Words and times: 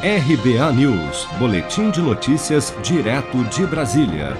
RBA 0.00 0.72
News, 0.74 1.26
Boletim 1.40 1.90
de 1.90 2.00
Notícias, 2.00 2.72
direto 2.84 3.42
de 3.46 3.66
Brasília. 3.66 4.36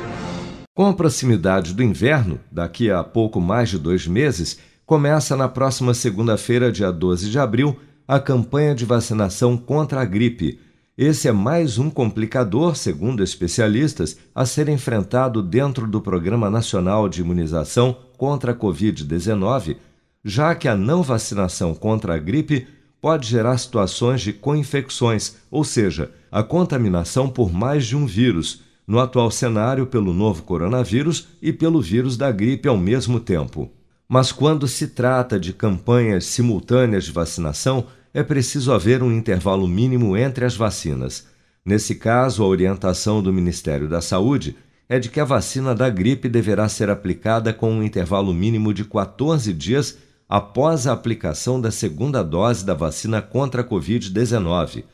Com 0.72 0.86
a 0.86 0.94
proximidade 0.94 1.74
do 1.74 1.82
inverno, 1.82 2.38
daqui 2.48 2.92
a 2.92 3.02
pouco 3.02 3.40
mais 3.40 3.68
de 3.68 3.76
dois 3.76 4.06
meses, 4.06 4.60
começa 4.86 5.36
na 5.36 5.48
próxima 5.48 5.94
segunda-feira, 5.94 6.70
dia 6.70 6.92
12 6.92 7.28
de 7.28 7.40
abril, 7.40 7.76
a 8.06 8.20
campanha 8.20 8.72
de 8.72 8.84
vacinação 8.84 9.56
contra 9.56 10.00
a 10.00 10.04
gripe. 10.04 10.60
Esse 10.96 11.26
é 11.26 11.32
mais 11.32 11.76
um 11.76 11.90
complicador, 11.90 12.76
segundo 12.76 13.20
especialistas, 13.20 14.16
a 14.32 14.46
ser 14.46 14.68
enfrentado 14.68 15.42
dentro 15.42 15.88
do 15.88 16.00
Programa 16.00 16.48
Nacional 16.48 17.08
de 17.08 17.20
Imunização 17.20 17.96
contra 18.16 18.52
a 18.52 18.54
Covid-19, 18.54 19.76
já 20.24 20.54
que 20.54 20.68
a 20.68 20.76
não 20.76 21.02
vacinação 21.02 21.74
contra 21.74 22.14
a 22.14 22.18
gripe 22.18 22.77
pode 23.00 23.28
gerar 23.28 23.56
situações 23.58 24.20
de 24.20 24.32
co-infecções, 24.32 25.36
ou 25.50 25.64
seja, 25.64 26.10
a 26.30 26.42
contaminação 26.42 27.28
por 27.28 27.52
mais 27.52 27.86
de 27.86 27.96
um 27.96 28.06
vírus, 28.06 28.62
no 28.86 28.98
atual 28.98 29.30
cenário 29.30 29.86
pelo 29.86 30.14
novo 30.14 30.42
coronavírus 30.42 31.28
e 31.42 31.52
pelo 31.52 31.80
vírus 31.80 32.16
da 32.16 32.32
gripe 32.32 32.68
ao 32.68 32.76
mesmo 32.76 33.20
tempo. 33.20 33.70
Mas 34.08 34.32
quando 34.32 34.66
se 34.66 34.88
trata 34.88 35.38
de 35.38 35.52
campanhas 35.52 36.24
simultâneas 36.24 37.04
de 37.04 37.12
vacinação, 37.12 37.86
é 38.14 38.22
preciso 38.22 38.72
haver 38.72 39.02
um 39.02 39.12
intervalo 39.12 39.68
mínimo 39.68 40.16
entre 40.16 40.46
as 40.46 40.56
vacinas. 40.56 41.26
Nesse 41.64 41.96
caso, 41.96 42.42
a 42.42 42.46
orientação 42.46 43.22
do 43.22 43.30
Ministério 43.30 43.86
da 43.86 44.00
Saúde 44.00 44.56
é 44.88 44.98
de 44.98 45.10
que 45.10 45.20
a 45.20 45.24
vacina 45.24 45.74
da 45.74 45.90
gripe 45.90 46.26
deverá 46.26 46.66
ser 46.66 46.88
aplicada 46.88 47.52
com 47.52 47.70
um 47.70 47.82
intervalo 47.82 48.32
mínimo 48.32 48.72
de 48.72 48.84
14 48.84 49.52
dias 49.52 49.98
após 50.28 50.86
a 50.86 50.92
aplicação 50.92 51.60
da 51.60 51.70
segunda 51.70 52.22
dose 52.22 52.64
da 52.64 52.74
vacina 52.74 53.22
contra 53.22 53.62
a 53.62 53.64
Covid-19. 53.64 54.84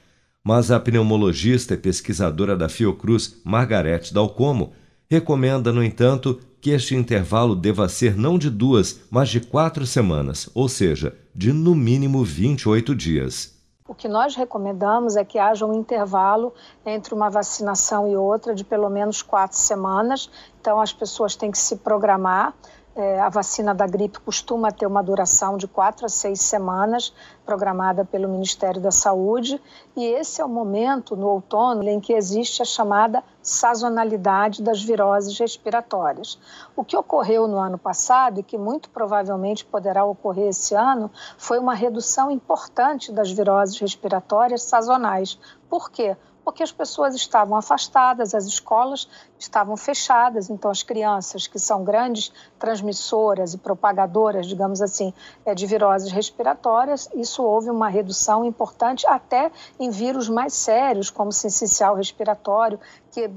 Mas 0.44 0.70
a 0.70 0.78
pneumologista 0.78 1.74
e 1.74 1.78
pesquisadora 1.78 2.56
da 2.56 2.68
Fiocruz, 2.68 3.40
Margarete 3.44 4.14
Dalcomo, 4.14 4.72
recomenda, 5.10 5.72
no 5.72 5.82
entanto, 5.82 6.38
que 6.60 6.70
este 6.70 6.94
intervalo 6.94 7.56
deva 7.56 7.88
ser 7.88 8.16
não 8.16 8.38
de 8.38 8.48
duas, 8.48 9.00
mas 9.10 9.28
de 9.28 9.40
quatro 9.40 9.86
semanas, 9.86 10.48
ou 10.54 10.68
seja, 10.68 11.16
de 11.34 11.52
no 11.52 11.74
mínimo 11.74 12.22
28 12.24 12.94
dias. 12.94 13.54
O 13.86 13.94
que 13.94 14.08
nós 14.08 14.34
recomendamos 14.34 15.14
é 15.14 15.24
que 15.24 15.38
haja 15.38 15.66
um 15.66 15.74
intervalo 15.74 16.54
entre 16.86 17.14
uma 17.14 17.28
vacinação 17.28 18.10
e 18.10 18.16
outra 18.16 18.54
de 18.54 18.64
pelo 18.64 18.88
menos 18.88 19.20
quatro 19.20 19.58
semanas. 19.58 20.30
Então, 20.58 20.80
as 20.80 20.92
pessoas 20.92 21.36
têm 21.36 21.50
que 21.50 21.58
se 21.58 21.76
programar 21.76 22.54
é, 22.96 23.20
a 23.20 23.28
vacina 23.28 23.74
da 23.74 23.86
gripe 23.86 24.20
costuma 24.20 24.70
ter 24.70 24.86
uma 24.86 25.02
duração 25.02 25.56
de 25.56 25.66
quatro 25.66 26.06
a 26.06 26.08
seis 26.08 26.40
semanas, 26.40 27.12
programada 27.44 28.04
pelo 28.04 28.28
Ministério 28.28 28.80
da 28.80 28.90
Saúde, 28.90 29.60
e 29.96 30.04
esse 30.04 30.40
é 30.40 30.44
o 30.44 30.48
momento, 30.48 31.16
no 31.16 31.26
outono, 31.26 31.82
em 31.88 31.98
que 31.98 32.12
existe 32.12 32.62
a 32.62 32.64
chamada 32.64 33.22
sazonalidade 33.42 34.62
das 34.62 34.82
viroses 34.82 35.38
respiratórias. 35.38 36.38
O 36.76 36.84
que 36.84 36.96
ocorreu 36.96 37.48
no 37.48 37.58
ano 37.58 37.76
passado 37.76 38.40
e 38.40 38.42
que 38.42 38.56
muito 38.56 38.88
provavelmente 38.90 39.64
poderá 39.64 40.04
ocorrer 40.04 40.48
esse 40.48 40.74
ano 40.74 41.10
foi 41.36 41.58
uma 41.58 41.74
redução 41.74 42.30
importante 42.30 43.12
das 43.12 43.30
viroses 43.30 43.78
respiratórias 43.78 44.62
sazonais. 44.62 45.38
Por 45.68 45.90
quê? 45.90 46.16
Porque 46.44 46.62
as 46.62 46.70
pessoas 46.70 47.14
estavam 47.14 47.56
afastadas, 47.56 48.34
as 48.34 48.44
escolas 48.44 49.08
estavam 49.38 49.76
fechadas, 49.76 50.50
então 50.50 50.70
as 50.70 50.82
crianças 50.82 51.46
que 51.46 51.58
são 51.58 51.82
grandes 51.82 52.32
transmissoras 52.58 53.54
e 53.54 53.58
propagadoras, 53.58 54.46
digamos 54.46 54.82
assim, 54.82 55.12
é, 55.44 55.54
de 55.54 55.66
viroses 55.66 56.12
respiratórias, 56.12 57.08
isso 57.14 57.42
houve 57.42 57.70
uma 57.70 57.88
redução 57.88 58.44
importante 58.44 59.06
até 59.06 59.50
em 59.80 59.90
vírus 59.90 60.28
mais 60.28 60.52
sérios, 60.54 61.10
como 61.10 61.32
sincicial 61.32 61.94
respiratório, 61.94 62.78
que 63.14 63.20
é, 63.20 63.30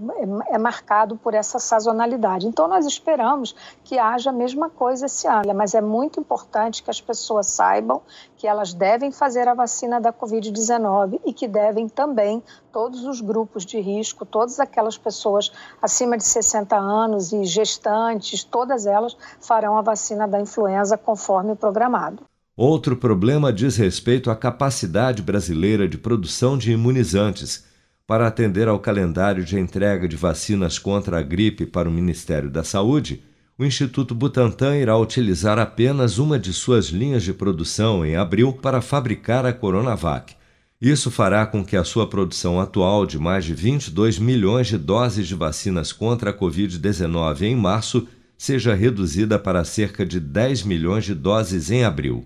é 0.49 0.57
marcado 0.57 1.15
por 1.15 1.35
essa 1.35 1.59
sazonalidade. 1.59 2.47
Então 2.47 2.67
nós 2.67 2.87
esperamos 2.87 3.55
que 3.83 3.99
haja 3.99 4.31
a 4.31 4.33
mesma 4.33 4.71
coisa 4.71 5.05
esse 5.05 5.27
ano, 5.27 5.53
mas 5.53 5.75
é 5.75 5.81
muito 5.81 6.19
importante 6.19 6.81
que 6.81 6.89
as 6.89 6.99
pessoas 6.99 7.45
saibam 7.45 8.01
que 8.35 8.47
elas 8.47 8.73
devem 8.73 9.11
fazer 9.11 9.47
a 9.47 9.53
vacina 9.53 10.01
da 10.01 10.11
Covid-19 10.11 11.21
e 11.23 11.31
que 11.31 11.47
devem 11.47 11.87
também 11.87 12.41
todos 12.71 13.05
os 13.05 13.21
grupos 13.21 13.63
de 13.63 13.79
risco, 13.79 14.25
todas 14.25 14.59
aquelas 14.59 14.97
pessoas 14.97 15.51
acima 15.79 16.17
de 16.17 16.23
60 16.23 16.75
anos 16.75 17.31
e 17.31 17.43
gestantes, 17.43 18.43
todas 18.43 18.87
elas 18.87 19.15
farão 19.39 19.77
a 19.77 19.83
vacina 19.83 20.27
da 20.27 20.41
influenza 20.41 20.97
conforme 20.97 21.55
programado. 21.55 22.23
Outro 22.55 22.97
problema 22.97 23.53
diz 23.53 23.77
respeito 23.77 24.31
à 24.31 24.35
capacidade 24.35 25.21
brasileira 25.21 25.87
de 25.87 25.99
produção 25.99 26.57
de 26.57 26.71
imunizantes. 26.71 27.76
Para 28.07 28.25
atender 28.25 28.69
ao 28.69 28.79
calendário 28.79 29.43
de 29.43 29.59
entrega 29.59 30.07
de 30.07 30.15
vacinas 30.15 30.79
contra 30.79 31.19
a 31.19 31.21
gripe 31.21 31.65
para 31.65 31.89
o 31.89 31.91
Ministério 31.91 32.49
da 32.49 32.63
Saúde, 32.63 33.21
o 33.59 33.65
Instituto 33.65 34.15
Butantan 34.15 34.77
irá 34.77 34.97
utilizar 34.97 35.59
apenas 35.59 36.17
uma 36.17 36.39
de 36.39 36.53
suas 36.53 36.85
linhas 36.85 37.21
de 37.21 37.33
produção 37.33 38.05
em 38.05 38.15
abril 38.15 38.53
para 38.53 38.81
fabricar 38.81 39.45
a 39.45 39.51
Coronavac. 39.51 40.35
Isso 40.79 41.11
fará 41.11 41.45
com 41.45 41.65
que 41.65 41.75
a 41.75 41.83
sua 41.83 42.07
produção 42.07 42.61
atual 42.61 43.05
de 43.05 43.19
mais 43.19 43.43
de 43.43 43.53
22 43.53 44.19
milhões 44.19 44.67
de 44.67 44.77
doses 44.77 45.27
de 45.27 45.35
vacinas 45.35 45.91
contra 45.91 46.29
a 46.29 46.33
Covid-19 46.33 47.41
em 47.41 47.57
março 47.57 48.07
seja 48.37 48.73
reduzida 48.73 49.37
para 49.37 49.65
cerca 49.65 50.05
de 50.05 50.21
10 50.21 50.63
milhões 50.63 51.03
de 51.03 51.13
doses 51.13 51.69
em 51.71 51.83
abril. 51.83 52.25